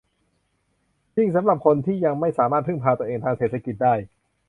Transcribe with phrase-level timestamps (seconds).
[1.15, 3.93] ยิ่งสำหรับคนที่ยังไม่สามารถพึ่งพาตัวเองทางเศรษฐกิจได้